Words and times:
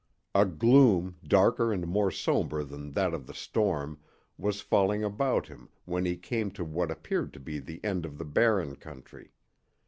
A 0.33 0.47
gloom 0.47 1.17
darker 1.23 1.71
and 1.71 1.85
more 1.85 2.09
somber 2.09 2.63
than 2.63 2.93
that 2.93 3.13
of 3.13 3.27
the 3.27 3.35
storm 3.35 3.99
was 4.35 4.59
falling 4.59 5.03
about 5.03 5.45
him 5.47 5.69
when 5.85 6.05
he 6.05 6.17
came 6.17 6.49
to 6.53 6.65
what 6.65 6.89
appeared 6.89 7.33
to 7.33 7.39
be 7.39 7.59
the 7.59 7.79
end 7.85 8.03
of 8.07 8.17
the 8.17 8.25
Barren 8.25 8.77
country. 8.77 9.31